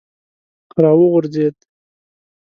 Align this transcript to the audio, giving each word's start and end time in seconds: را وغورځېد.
را 0.81 0.91
وغورځېد. 0.99 1.57